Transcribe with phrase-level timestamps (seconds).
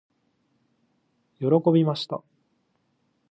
[1.37, 2.23] 喜びました。